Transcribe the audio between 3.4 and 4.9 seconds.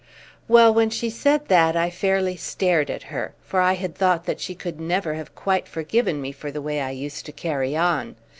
for I had thought that she could